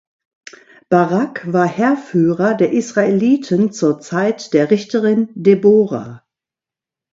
Barak 0.89 1.53
war 1.53 1.67
Heerführer 1.67 2.55
der 2.55 2.71
Israeliten 2.71 3.71
zur 3.71 3.99
Zeit 3.99 4.51
der 4.55 4.71
Richterin 4.71 5.29
Debora. 5.35 6.23